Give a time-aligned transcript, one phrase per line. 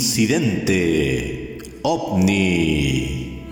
[0.00, 3.44] Incidente OVNI.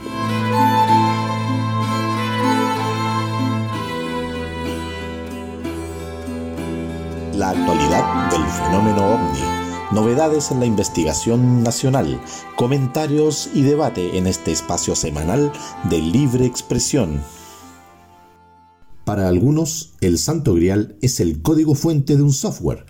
[7.34, 9.40] La actualidad del fenómeno OVNI.
[9.92, 12.18] Novedades en la investigación nacional,
[12.56, 15.52] comentarios y debate en este espacio semanal
[15.90, 17.20] de libre expresión.
[19.04, 22.86] Para algunos, el Santo Grial es el código fuente de un software.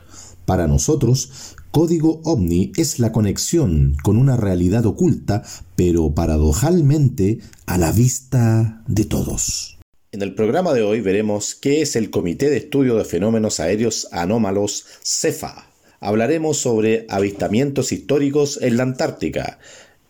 [0.47, 5.43] Para nosotros, Código OVNI es la conexión con una realidad oculta,
[5.77, 9.79] pero paradojalmente a la vista de todos.
[10.11, 14.09] En el programa de hoy veremos qué es el Comité de Estudio de Fenómenos Aéreos
[14.13, 15.67] Anómalos CEFA.
[16.01, 19.59] Hablaremos sobre avistamientos históricos en la Antártica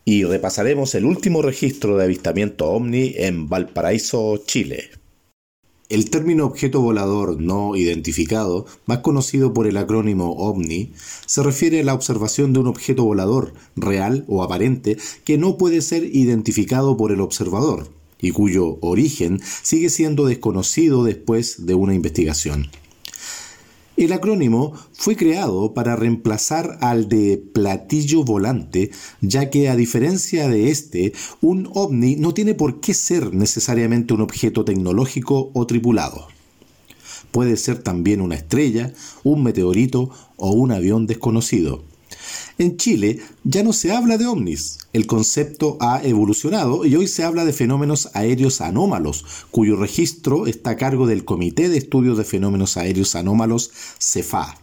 [0.04, 4.90] y repasaremos el último registro de avistamiento OVNI en Valparaíso, Chile.
[5.88, 10.92] El término objeto volador no identificado, más conocido por el acrónimo OVNI,
[11.24, 15.80] se refiere a la observación de un objeto volador, real o aparente, que no puede
[15.80, 17.88] ser identificado por el observador
[18.21, 22.66] y cuyo origen sigue siendo desconocido después de una investigación.
[23.99, 30.71] El acrónimo fue creado para reemplazar al de platillo volante, ya que a diferencia de
[30.71, 36.29] este, un ovni no tiene por qué ser necesariamente un objeto tecnológico o tripulado.
[37.32, 38.93] Puede ser también una estrella,
[39.24, 41.83] un meteorito o un avión desconocido.
[42.59, 47.23] En Chile ya no se habla de ovnis, el concepto ha evolucionado y hoy se
[47.23, 52.24] habla de fenómenos aéreos anómalos, cuyo registro está a cargo del Comité de Estudios de
[52.24, 54.59] Fenómenos Aéreos Anómalos, CEFA.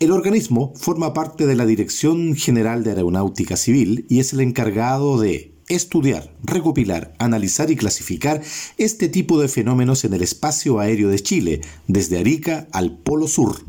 [0.00, 5.18] El organismo forma parte de la Dirección General de Aeronáutica Civil y es el encargado
[5.18, 8.42] de estudiar, recopilar, analizar y clasificar
[8.76, 13.64] este tipo de fenómenos en el espacio aéreo de Chile, desde Arica al Polo Sur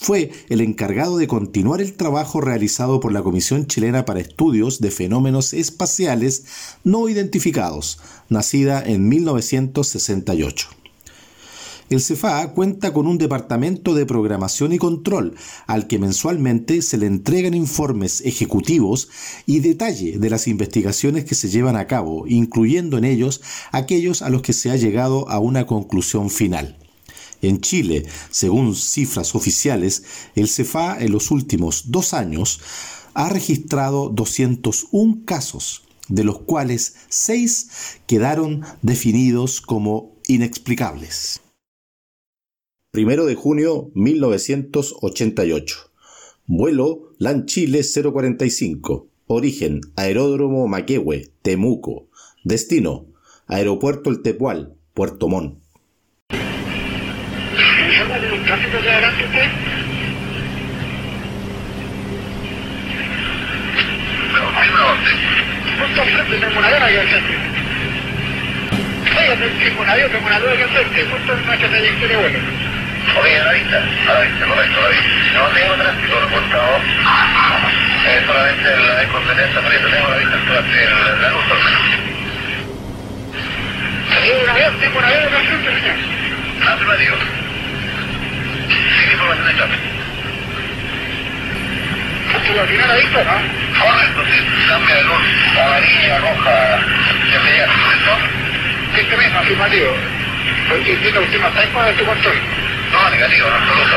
[0.00, 4.90] fue el encargado de continuar el trabajo realizado por la Comisión Chilena para Estudios de
[4.90, 6.46] Fenómenos Espaciales
[6.84, 7.98] No Identificados,
[8.30, 10.68] nacida en 1968.
[11.90, 15.34] El CEFA cuenta con un departamento de programación y control
[15.66, 19.10] al que mensualmente se le entregan informes ejecutivos
[19.44, 24.30] y detalle de las investigaciones que se llevan a cabo, incluyendo en ellos aquellos a
[24.30, 26.79] los que se ha llegado a una conclusión final.
[27.42, 32.60] En Chile, según cifras oficiales, el CEFA en los últimos dos años
[33.14, 41.40] ha registrado 201 casos, de los cuales seis quedaron definidos como inexplicables.
[42.92, 45.90] Primero de junio 1988.
[46.46, 49.06] Vuelo LAN Chile 045.
[49.28, 52.08] Origen Aeródromo Maquehue, Temuco.
[52.42, 53.06] Destino
[53.46, 55.60] Aeropuerto El Tepual, Puerto Montt
[58.50, 59.48] tráfico de adelante usted?
[65.90, 67.34] Justo al frente tengo una aquí al frente.
[69.18, 72.22] Oye, tengo un avión, tengo una duda aquí al frente, justo en nuestra trayectoria de
[72.22, 72.38] vuelo.
[73.20, 75.10] Oye, a la vista, a la vista, correcto, a la vista.
[75.34, 76.78] No tengo tráfico reportado.
[78.06, 79.02] Eh, solamente la
[79.60, 81.82] pero yo tengo la vista en la luz al menos.
[84.14, 85.96] Tengo un avión, tengo un avión aquí al frente, señor.
[86.70, 87.16] Afirmativo.
[89.10, 89.89] ¿Se lo tiene
[92.48, 93.36] la vista, no?
[93.80, 94.68] Correcto, sí.
[94.68, 95.20] Cambia de luz
[95.60, 96.80] amarilla, roja,
[97.26, 98.12] inmediato, ¿correcto?
[98.96, 99.94] Este mismo, afirmativo.
[100.72, 102.36] Oye, ¿indica usted más tiempo de su control?
[102.92, 103.96] No, negativo, en absoluto.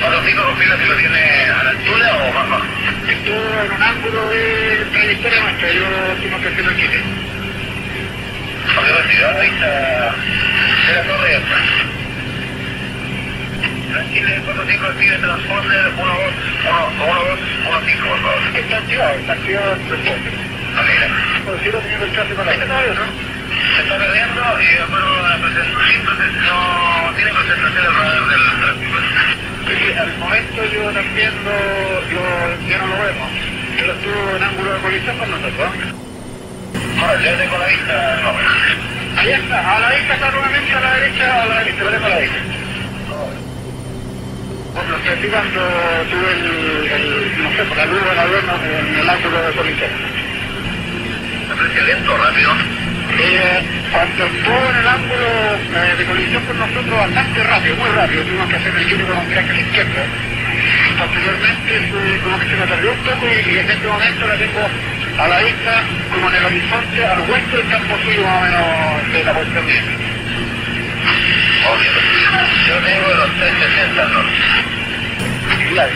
[0.00, 2.64] ¿Cuántos pico confirma si lo tiene a la altura o más bajo?
[3.08, 3.30] Esto
[3.64, 5.84] en un ángulo de trayectoria nuestra, yo
[6.22, 6.86] tengo que hacerlo aquí.
[8.74, 9.28] ¿Por qué recibió
[13.98, 14.12] vista de?
[14.12, 18.38] Chile 45 pide transponder 1215, por favor.
[18.54, 18.78] Está
[19.18, 19.40] está el
[22.68, 23.02] vista,
[23.80, 26.04] está perdiendo y bueno, la presentación
[26.44, 28.98] no tiene concentración el radar del tráfico.
[29.98, 31.50] Al momento yo también lo,
[32.12, 32.22] lo,
[32.68, 33.30] ya no lo vemos.
[33.76, 35.70] Pero estuvo en ángulo de colisión con nosotros.
[37.00, 38.22] Ahora, yo tengo la vista.
[39.18, 42.06] Ahí está, a la vista está nuevamente a la derecha, a la derecha, lo tengo
[42.06, 42.18] a la
[44.82, 45.60] estoy cuando
[46.10, 49.90] tuve el, el, no sé, por la luz del avión en el ángulo de colisión.
[51.50, 52.52] Aprecia lento, rápido.
[53.18, 55.28] Eh, cuando estuvo en el ángulo
[55.74, 59.18] eh, de colisión con nosotros bastante rápido, muy rápido, tuvimos que hacer el giro con
[59.18, 60.02] un la izquierda.
[60.98, 64.36] Posteriormente eh, como que se me perdió un poco y, y en este momento la
[64.36, 64.62] tengo
[65.18, 65.82] a la vista
[66.12, 69.66] como en el horizonte al oeste del campo suyo más o menos de la posición
[69.66, 69.82] mía.
[71.68, 74.32] Yo tengo los 360 al norte.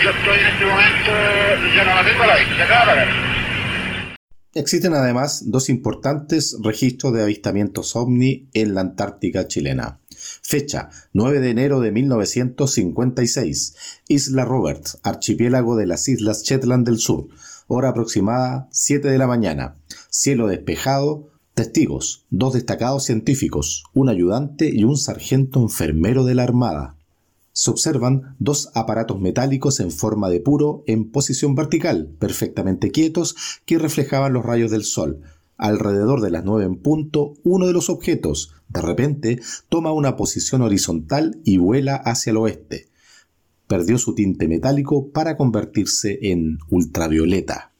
[0.03, 1.11] Yo estoy en este momento,
[1.75, 3.33] ya no tengo la vista, se acaba de
[4.55, 9.99] Existen además dos importantes registros de avistamientos ovni en la Antártica chilena.
[10.43, 13.75] Fecha 9 de enero de 1956.
[14.09, 17.29] Isla Roberts, archipiélago de las Islas Shetland del Sur.
[17.67, 19.77] Hora aproximada 7 de la mañana.
[20.11, 21.32] Cielo despejado.
[21.55, 26.97] Testigos, dos destacados científicos, un ayudante y un sargento enfermero de la Armada
[27.53, 33.79] se observan dos aparatos metálicos en forma de puro en posición vertical, perfectamente quietos, que
[33.79, 35.21] reflejaban los rayos del sol.
[35.59, 40.63] Alrededor de las nueve en punto, uno de los objetos, de repente, toma una posición
[40.63, 42.89] horizontal y vuela hacia el oeste.
[43.67, 47.71] Perdió su tinte metálico para convertirse en ultravioleta.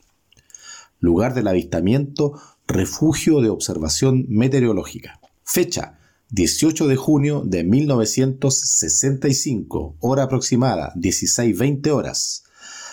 [1.01, 5.21] Lugar del avistamiento, refugio de observación meteorológica.
[5.45, 5.99] Fecha
[6.35, 12.45] 18 de junio de 1965, hora aproximada, 16-20 horas.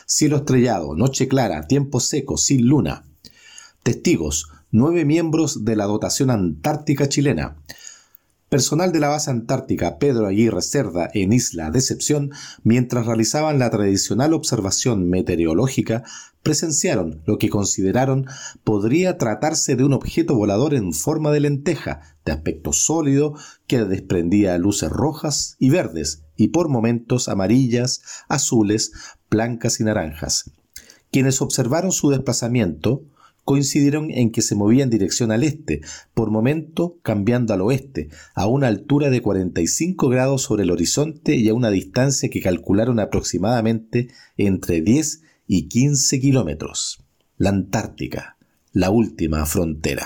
[0.05, 3.05] Cielo estrellado, noche clara, tiempo seco, sin luna.
[3.81, 7.55] Testigos, nueve miembros de la dotación antártica chilena.
[8.49, 12.31] Personal de la base antártica Pedro Aguirre Cerda en Isla Decepción,
[12.63, 16.03] mientras realizaban la tradicional observación meteorológica,
[16.41, 18.25] presenciaron lo que consideraron
[18.63, 23.35] podría tratarse de un objeto volador en forma de lenteja, de aspecto sólido,
[23.67, 28.93] que desprendía luces rojas y verdes, y por momentos amarillas, azules,
[29.29, 30.49] blancas y naranjas.
[31.11, 33.03] Quienes observaron su desplazamiento
[33.49, 35.81] coincidieron en que se movía en dirección al este,
[36.13, 41.49] por momento cambiando al oeste, a una altura de 45 grados sobre el horizonte y
[41.49, 47.03] a una distancia que calcularon aproximadamente entre 10 y 15 kilómetros.
[47.37, 48.37] La Antártica,
[48.71, 50.05] la última frontera.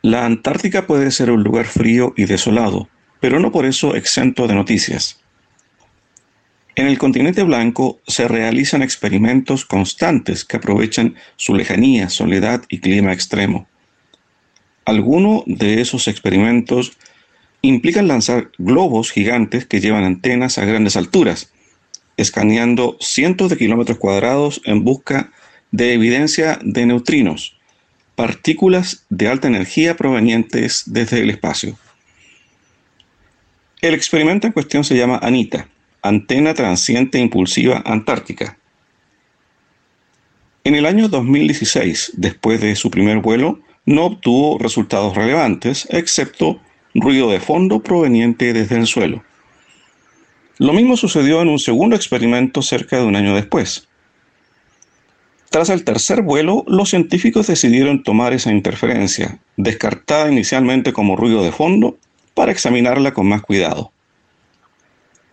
[0.00, 2.88] La Antártica puede ser un lugar frío y desolado,
[3.20, 5.20] pero no por eso exento de noticias.
[6.76, 13.14] En el continente blanco se realizan experimentos constantes que aprovechan su lejanía, soledad y clima
[13.14, 13.66] extremo.
[14.84, 16.92] Algunos de esos experimentos
[17.62, 21.50] implican lanzar globos gigantes que llevan antenas a grandes alturas,
[22.18, 25.32] escaneando cientos de kilómetros cuadrados en busca
[25.70, 27.56] de evidencia de neutrinos,
[28.16, 31.78] partículas de alta energía provenientes desde el espacio.
[33.80, 35.70] El experimento en cuestión se llama ANITA
[36.08, 38.58] Antena Transiente Impulsiva Antártica.
[40.64, 46.60] En el año 2016, después de su primer vuelo, no obtuvo resultados relevantes, excepto
[46.94, 49.22] ruido de fondo proveniente desde el suelo.
[50.58, 53.88] Lo mismo sucedió en un segundo experimento cerca de un año después.
[55.50, 61.52] Tras el tercer vuelo, los científicos decidieron tomar esa interferencia, descartada inicialmente como ruido de
[61.52, 61.96] fondo,
[62.34, 63.92] para examinarla con más cuidado.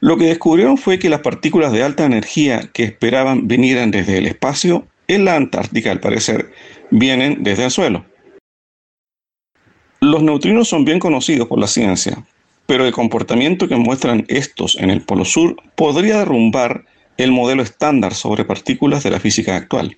[0.03, 4.25] Lo que descubrieron fue que las partículas de alta energía que esperaban vinieran desde el
[4.25, 6.51] espacio, en la Antártica al parecer,
[6.91, 8.03] vienen desde el suelo.
[10.01, 12.21] Los neutrinos son bien conocidos por la ciencia,
[12.65, 16.83] pero el comportamiento que muestran estos en el Polo Sur podría derrumbar
[17.15, 19.97] el modelo estándar sobre partículas de la física actual.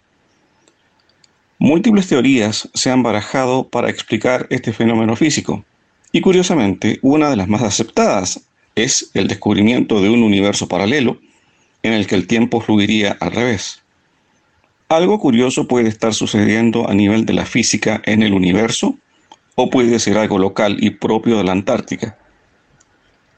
[1.58, 5.66] Múltiples teorías se han barajado para explicar este fenómeno físico,
[6.12, 11.20] y curiosamente, una de las más aceptadas es el descubrimiento de un universo paralelo
[11.82, 13.84] en el que el tiempo fluiría al revés.
[14.90, 18.98] Algo curioso puede estar sucediendo a nivel de la física en el universo
[19.56, 22.18] o puede ser algo local y propio de la Antártica.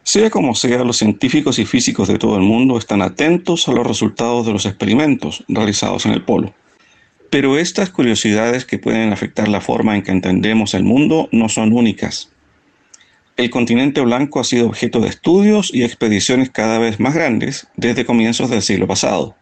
[0.04, 3.86] Sea como sea, los científicos y físicos de todo el mundo están atentos a los
[3.86, 6.54] resultados de los experimentos realizados en el polo.
[7.30, 11.74] Pero estas curiosidades que pueden afectar la forma en que entendemos el mundo no son
[11.74, 12.32] únicas
[13.38, 18.04] el continente blanco ha sido objeto de estudios y expediciones cada vez más grandes desde
[18.04, 19.36] comienzos del siglo pasado.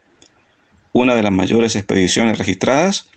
[0.92, 3.10] Una de las mayores expediciones registradas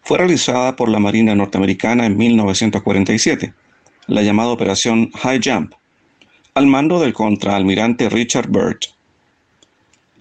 [0.00, 3.52] fue realizada por la Marina norteamericana en 1947,
[4.06, 5.74] la llamada Operación High Jump,
[6.54, 8.80] al mando del contraalmirante Richard Byrd.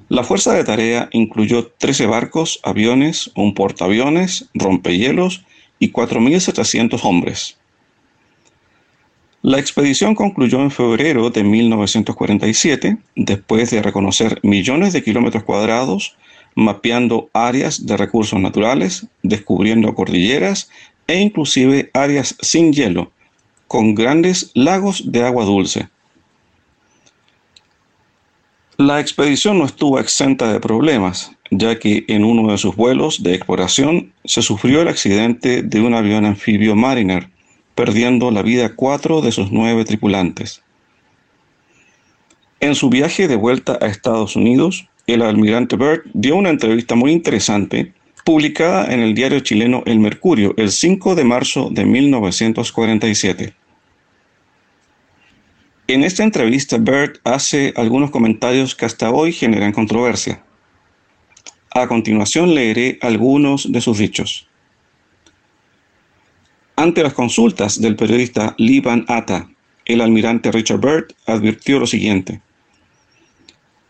[0.10, 5.46] La fuerza de tarea incluyó 13 barcos, aviones, un portaaviones, rompehielos
[5.80, 7.61] y 4.700 hombres.
[9.44, 16.16] La expedición concluyó en febrero de 1947, después de reconocer millones de kilómetros cuadrados,
[16.54, 20.70] mapeando áreas de recursos naturales, descubriendo cordilleras
[21.08, 23.12] e inclusive áreas sin hielo,
[23.68, 25.90] con grandes lagos de agua dulce.
[28.78, 33.34] La expedición no estuvo exenta de problemas, ya que en uno de sus vuelos de
[33.34, 37.30] exploración se sufrió el accidente de un avión anfibio Mariner,
[37.82, 40.62] perdiendo la vida cuatro de sus nueve tripulantes.
[42.60, 47.12] En su viaje de vuelta a Estados Unidos, el almirante Byrd dio una entrevista muy
[47.12, 47.92] interesante
[48.24, 53.56] publicada en el diario chileno El Mercurio el 5 de marzo de 1947.
[55.88, 60.44] En esta entrevista, Byrd hace algunos comentarios que hasta hoy generan controversia.
[61.74, 64.51] A continuación leeré algunos de sus dichos.
[66.82, 69.48] Ante las consultas del periodista Lee Van Atta,
[69.86, 72.42] el almirante Richard Byrd advirtió lo siguiente.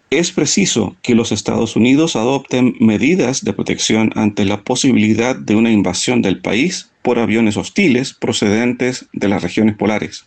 [0.10, 5.72] Es preciso que los Estados Unidos adopten medidas de protección ante la posibilidad de una
[5.72, 10.26] invasión del país por aviones hostiles procedentes de las regiones polares.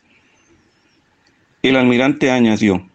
[1.60, 2.88] El almirante añadió,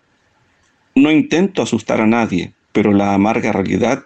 [0.96, 4.04] no intento asustar a nadie, pero la amarga realidad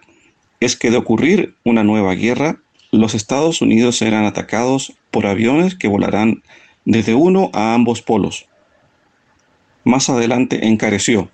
[0.60, 2.60] es que de ocurrir una nueva guerra,
[2.98, 6.42] los Estados Unidos serán atacados por aviones que volarán
[6.84, 8.46] desde uno a ambos polos.
[9.84, 11.30] Más adelante encareció,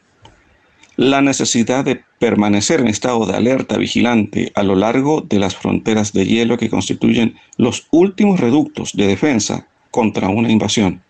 [0.96, 6.12] la necesidad de permanecer en estado de alerta vigilante a lo largo de las fronteras
[6.12, 11.02] de hielo que constituyen los últimos reductos de defensa contra una invasión.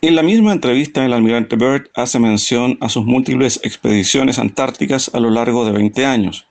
[0.00, 5.20] En la misma entrevista, el almirante Byrd hace mención a sus múltiples expediciones antárticas a
[5.20, 6.46] lo largo de 20 años.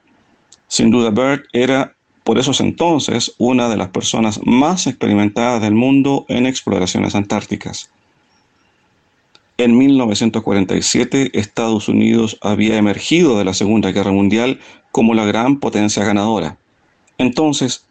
[0.68, 6.26] Sin duda, Byrd era por esos entonces una de las personas más experimentadas del mundo
[6.30, 7.92] en exploraciones antárticas.
[9.58, 14.60] En 1947, Estados Unidos había emergido de la Segunda Guerra Mundial
[14.92, 16.58] como la gran potencia ganadora.
[17.18, 17.86] Entonces,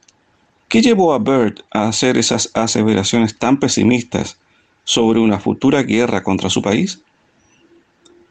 [0.69, 4.39] ¿qué llevó a Byrd a hacer esas aseveraciones tan pesimistas
[4.85, 7.03] sobre una futura guerra contra su país?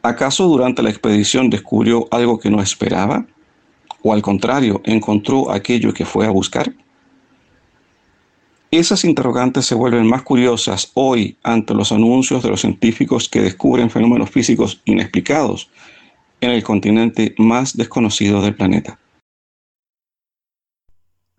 [0.02, 3.24] ¿Acaso durante la expedición descubrió algo que no esperaba?
[4.02, 6.74] ¿O al contrario, encontró aquello que fue a buscar?
[8.70, 13.90] Esas interrogantes se vuelven más curiosas hoy ante los anuncios de los científicos que descubren
[13.90, 15.68] fenómenos físicos inexplicados
[16.40, 18.98] en el continente más desconocido del planeta.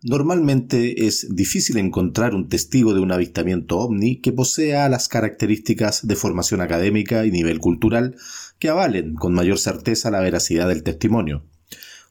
[0.06, 6.14] Normalmente es difícil encontrar un testigo de un avistamiento ovni que posea las características de
[6.14, 8.14] formación académica y nivel cultural
[8.58, 11.42] que avalen con mayor certeza la veracidad del testimonio.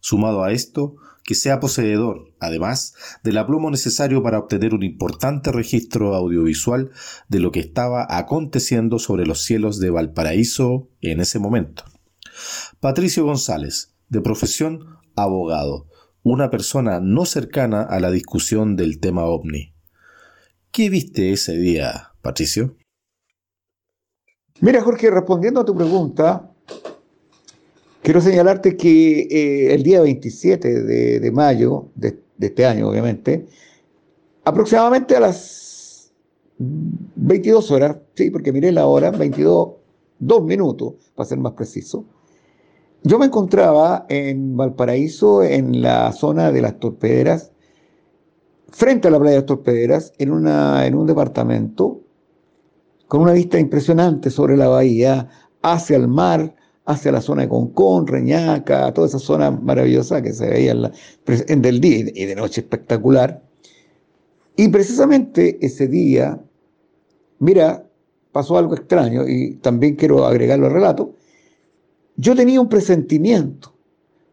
[0.06, 2.94] Sumado a esto, que sea poseedor, además,
[3.24, 6.92] del aplomo necesario para obtener un importante registro audiovisual
[7.30, 11.86] de lo que estaba aconteciendo sobre los cielos de Valparaíso en ese momento.
[12.82, 15.88] Patricio González, de profesión abogado,
[16.22, 19.74] una persona no cercana a la discusión del tema ovni.
[20.74, 22.76] ¿Qué viste ese día, Patricio?
[24.60, 26.53] Mira, Jorge, respondiendo a tu pregunta,
[28.04, 33.46] Quiero señalarte que eh, el día 27 de, mayo de, este año, obviamente,
[34.44, 36.12] aproximadamente a las
[36.58, 39.70] 22 horas, sí, porque miré la hora, 22,
[40.20, 42.04] dos minutos, para ser más preciso,
[43.04, 47.54] yo me encontraba en Valparaíso, en la zona de las torpederas,
[48.68, 52.02] frente a la playa de las torpederas, en, una, en un departamento,
[53.08, 55.30] con una vista impresionante sobre la bahía,
[55.62, 56.54] hacia el mar,
[56.86, 60.92] hacia la zona de Concón, Reñaca, toda esa zona maravillosa que se veía
[61.48, 63.42] en, del día y de noche espectacular.
[64.56, 66.40] Y precisamente ese día,
[67.40, 67.86] mira,
[68.32, 71.13] pasó algo extraño y también quiero agregarlo al relato.
[72.18, 73.74] Yo tenía un presentimiento,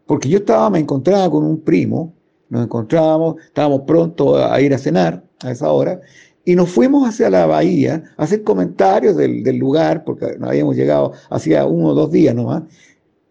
[0.07, 2.13] porque yo estaba, me encontraba con un primo,
[2.49, 6.01] nos encontrábamos, estábamos pronto a ir a cenar a esa hora,
[6.45, 11.13] y nos fuimos hacia la bahía a hacer comentarios del, lugar, porque no habíamos llegado
[11.29, 12.63] hacía uno o dos días nomás.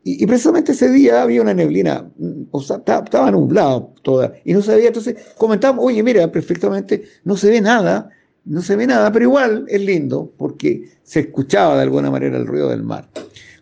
[0.04, 4.54] Y, y, precisamente ese día había una neblina, mm, o sea, estaba, nublado toda, y
[4.54, 4.88] no se veía.
[4.88, 8.10] Entonces comentamos, oye, mira, perfectamente no se ve nada,
[8.46, 12.48] no se ve nada, pero igual es lindo, porque se escuchaba de alguna manera el
[12.48, 13.10] ruido del mar.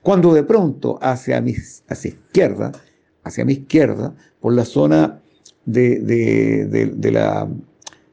[0.03, 1.55] Cuando de pronto hacia mi
[1.89, 2.71] hacia izquierda,
[3.23, 5.19] hacia mi izquierda, por la zona
[5.65, 7.49] de, de la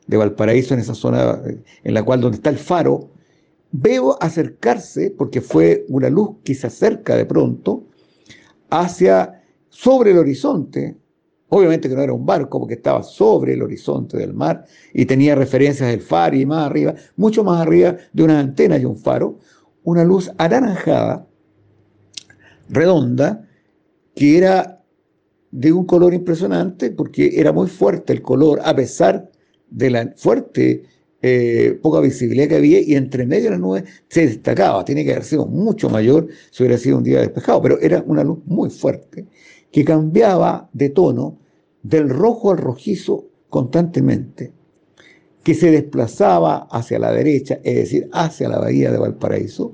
[0.06, 3.11] de Valparaíso, en esa zona eh, en la cual donde está el faro,
[3.73, 7.84] veo acercarse, porque fue una luz que se acerca de pronto,
[8.70, 10.96] hacia, sobre el horizonte,
[11.49, 15.34] obviamente que no era un barco, porque estaba sobre el horizonte del mar y tenía
[15.34, 19.38] referencias del faro y más arriba, mucho más arriba de una antena y un faro,
[19.82, 21.26] una luz anaranjada,
[22.68, 23.46] redonda,
[24.14, 24.82] que era
[25.50, 29.30] de un color impresionante, porque era muy fuerte el color, a pesar
[29.71, 30.85] de la fuerte
[31.23, 34.85] eh, poca visibilidad que había y entre medio de las nubes se destacaba.
[34.85, 38.23] Tiene que haber sido mucho mayor si hubiera sido un día despejado, pero era una
[38.23, 39.26] luz muy fuerte
[39.73, 41.38] que cambiaba de tono
[41.83, 44.52] del rojo al rojizo constantemente,
[45.42, 49.73] que se desplazaba hacia la derecha, es decir, hacia la bahía de Valparaíso,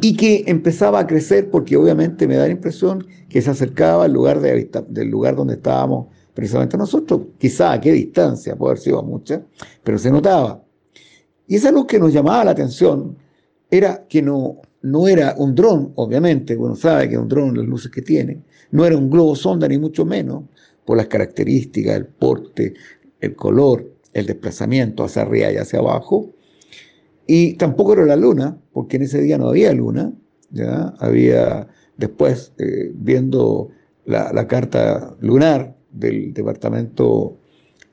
[0.00, 4.12] y que empezaba a crecer porque obviamente me da la impresión que se acercaba al
[4.12, 9.02] lugar de, del lugar donde estábamos precisamente nosotros, quizá a qué distancia, puede haber sido
[9.02, 9.42] mucha,
[9.82, 10.62] pero se notaba.
[11.46, 13.16] Y esa luz que nos llamaba la atención
[13.70, 17.90] era que no, no era un dron, obviamente, uno sabe que un dron, las luces
[17.90, 20.44] que tiene, no era un globo sonda ni mucho menos,
[20.84, 22.74] por las características, el porte,
[23.20, 26.34] el color, el desplazamiento hacia arriba y hacia abajo.
[27.26, 30.12] Y tampoco era la luna, porque en ese día no había luna,
[30.50, 30.94] ¿ya?
[30.98, 31.66] había
[31.96, 33.70] después, eh, viendo
[34.04, 37.38] la, carta lunar del departamento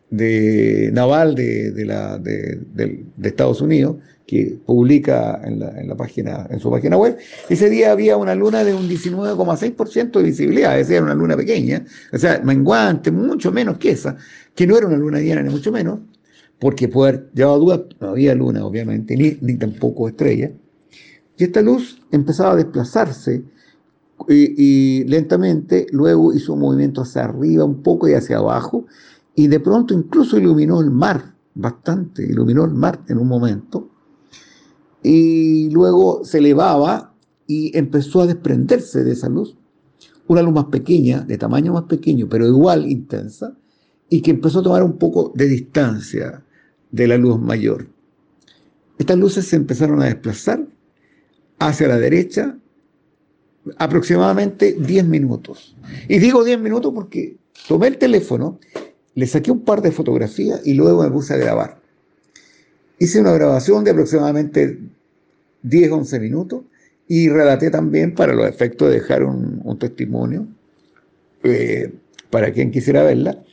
[0.09, 7.17] de naval de, de, Estados Unidos, que publica en la, página, en su página web,
[7.49, 11.83] ese día había una luna de un 19,6% de visibilidad, es decir, una luna pequeña,
[12.11, 14.15] o sea, menguante, mucho menos que esa,
[14.53, 15.99] que no era una luna llena ni mucho menos,
[16.59, 20.51] porque poder llevaba duda, no había luna, obviamente, ni, ni tampoco estrella,
[21.37, 23.43] y esta luz empezaba a desplazarse
[24.27, 28.85] y, lentamente, luego hizo un movimiento hacia arriba un poco y hacia abajo,
[29.35, 33.89] y de pronto incluso iluminó el mar, bastante, iluminó el mar en un momento,
[35.01, 37.13] y luego se elevaba
[37.47, 39.57] y empezó a desprenderse de esa luz,
[40.27, 43.57] una luz más pequeña, de tamaño más pequeño, pero igual intensa,
[44.09, 46.43] y que empezó a tomar un poco de distancia
[46.91, 47.87] de la luz mayor.
[48.97, 50.65] Estas luces se empezaron a desplazar
[51.59, 52.57] hacia la derecha
[53.77, 55.75] aproximadamente 10 minutos.
[56.07, 57.35] Y digo 10 minutos porque
[57.67, 58.59] tomé el teléfono,
[59.15, 61.79] le saqué un par de fotografías y luego me puse a grabar.
[62.99, 64.79] Hice una grabación de aproximadamente
[65.63, 66.61] 10, 11 minutos
[67.07, 70.47] y relaté también para los efectos de dejar un, testimonio
[71.43, 71.93] eh,
[72.29, 73.43] para quien quisiera verla.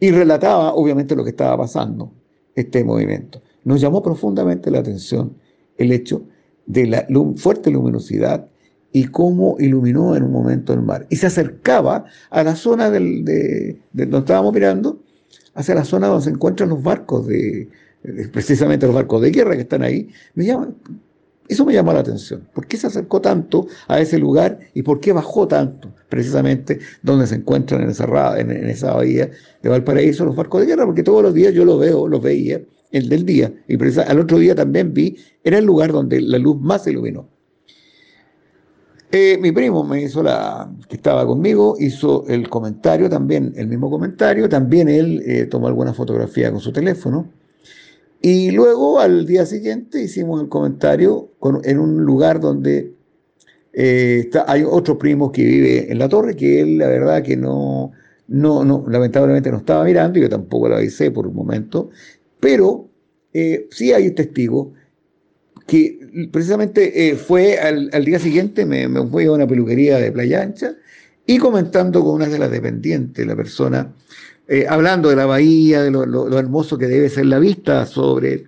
[0.00, 2.12] Y relataba obviamente lo que estaba pasando,
[2.54, 3.40] este movimiento.
[3.64, 5.34] Nos llamó profundamente la atención
[5.78, 6.22] el hecho
[6.66, 7.06] de la
[7.36, 8.48] fuerte luminosidad
[8.94, 11.04] y cómo iluminó en un momento el mar.
[11.10, 15.02] Y se acercaba a la zona del, de, donde estábamos mirando,
[15.54, 17.68] hacia la zona donde se encuentran los barcos, de,
[18.32, 20.10] precisamente los barcos de guerra que están ahí.
[20.36, 20.72] Me llama,
[21.48, 22.48] eso me llamó la atención.
[22.54, 25.92] ¿Por qué se acercó tanto a ese lugar y por qué bajó tanto?
[26.08, 29.28] Precisamente donde se encuentran en esa, en, esa bahía
[29.60, 32.60] de Valparaíso los barcos de guerra, porque todos los días yo los veo, los veía,
[32.92, 33.52] el del día.
[33.66, 37.33] Y al otro día también vi, era el lugar donde la luz más iluminó.
[39.16, 43.88] Eh, mi primo me hizo la, que estaba conmigo, hizo el comentario también, el mismo
[43.88, 47.30] comentario, también él eh, tomó alguna fotografía con su teléfono.
[48.20, 51.30] Y luego al día siguiente hicimos el comentario
[51.62, 52.92] en un lugar donde
[53.72, 57.36] eh, está, hay otro primo que vive en la torre, que él la verdad que
[57.36, 57.92] no,
[58.26, 61.90] no, no, lamentablemente no estaba mirando, yo tampoco lo avisé por un momento,
[62.40, 62.88] pero
[63.70, 64.68] sí hay testigos
[65.66, 70.42] que precisamente eh, fue al, día siguiente, me, me, fui a una peluquería de Playa
[70.42, 70.74] Ancha
[71.26, 73.92] y comentando con una de las dependientes, la persona,
[74.46, 78.44] eh, hablando de la bahía, de lo, hermoso que debe ser la vista sobre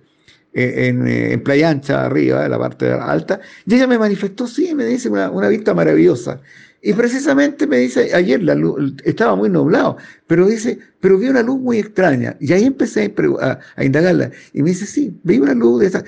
[0.53, 4.85] eh, en, Playa Ancha, arriba, en la parte alta, y ella me manifestó, sí, me
[4.85, 6.39] dice, una, vista maravillosa.
[6.79, 11.41] Y precisamente me dice, ayer la luz, estaba muy nublado, pero dice, pero vi una
[11.41, 12.37] luz muy extraña.
[12.39, 14.29] Y ahí empecé a, a, indagarla.
[14.53, 16.03] Y me dice, sí, vi una luz de esa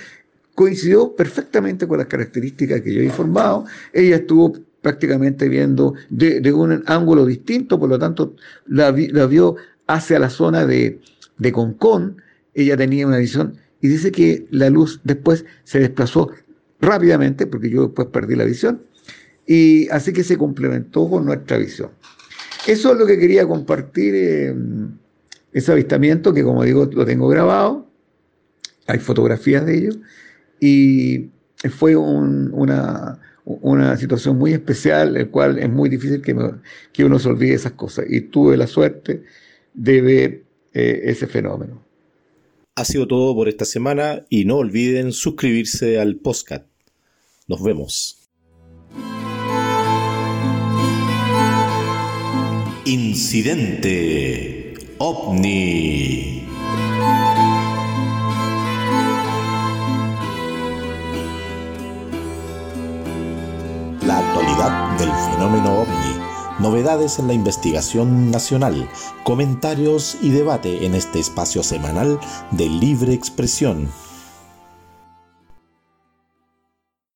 [0.59, 3.63] coincidió perfectamente con las características que yo he informado.
[3.93, 8.35] Ella estuvo prácticamente viendo de, un ángulo distinto, por lo tanto
[8.67, 9.55] la, vio
[9.87, 10.99] hacia la zona de,
[11.37, 12.21] de Concón.
[12.53, 16.29] Ella tenía una visión y dice que la luz después se desplazó
[16.81, 18.81] rápidamente, porque yo después perdí la visión,
[19.47, 21.91] y así que se complementó con nuestra visión.
[22.67, 24.53] Eso es lo que quería compartir, eh,
[25.53, 27.87] ese avistamiento que como digo lo tengo grabado,
[28.87, 29.91] hay fotografías de ello,
[30.59, 31.29] y
[31.69, 33.19] fue una,
[33.97, 36.35] situación muy especial, el cual es muy difícil que,
[36.93, 38.05] que, uno se olvide esas cosas.
[38.09, 39.23] Y tuve la suerte
[39.73, 40.43] de ver
[40.73, 41.83] eh, ese fenómeno.
[42.75, 46.65] Ha sido todo por esta semana y no olviden suscribirse al podcast.
[47.47, 48.15] Nos vemos.
[52.85, 56.48] Incidente OVNI.
[64.97, 66.19] Del fenómeno ovni,
[66.57, 68.89] novedades en la investigación nacional,
[69.23, 72.19] comentarios y debate en este espacio semanal
[72.49, 73.87] de libre expresión